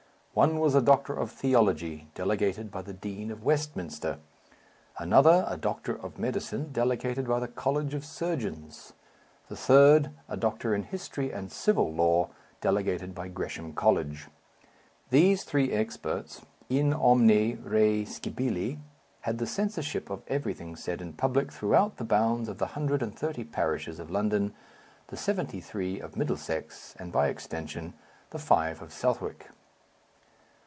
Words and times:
One 0.33 0.59
was 0.61 0.75
a 0.75 0.81
Doctor 0.81 1.13
of 1.13 1.29
Theology, 1.29 2.07
delegated 2.15 2.71
by 2.71 2.83
the 2.83 2.93
Dean 2.93 3.31
of 3.31 3.43
Westminster; 3.43 4.17
another, 4.97 5.43
a 5.49 5.57
Doctor 5.57 5.93
of 5.93 6.17
Medicine, 6.17 6.71
delegated 6.71 7.27
by 7.27 7.41
the 7.41 7.49
College 7.49 7.93
of 7.93 8.05
Surgeons; 8.05 8.93
the 9.49 9.57
third, 9.57 10.11
a 10.29 10.37
Doctor 10.37 10.73
in 10.73 10.83
History 10.83 11.33
and 11.33 11.51
Civil 11.51 11.93
Law, 11.93 12.29
delegated 12.61 13.13
by 13.13 13.27
Gresham 13.27 13.73
College. 13.73 14.29
These 15.09 15.43
three 15.43 15.73
experts 15.73 16.43
in 16.69 16.93
omni 16.93 17.55
re 17.55 18.05
scibili 18.05 18.79
had 19.23 19.37
the 19.37 19.45
censorship 19.45 20.09
of 20.09 20.23
everything 20.29 20.77
said 20.77 21.01
in 21.01 21.11
public 21.11 21.51
throughout 21.51 21.97
the 21.97 22.05
bounds 22.05 22.47
of 22.47 22.57
the 22.57 22.67
hundred 22.67 23.03
and 23.03 23.19
thirty 23.19 23.43
parishes 23.43 23.99
of 23.99 24.09
London, 24.09 24.53
the 25.07 25.17
seventy 25.17 25.59
three 25.59 25.99
of 25.99 26.15
Middlesex, 26.15 26.95
and, 26.97 27.11
by 27.11 27.27
extension, 27.27 27.95
the 28.29 28.39
five 28.39 28.81
of 28.81 28.93
Southwark. 28.93 29.49